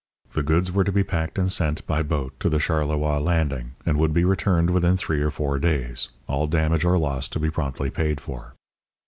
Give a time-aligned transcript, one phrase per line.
[0.31, 3.99] The goods were to be packed and sent, by boat, to the Charleroi landing, and
[3.99, 6.09] would be returned within three or four days.
[6.25, 8.55] All damage or loss to be promptly paid for.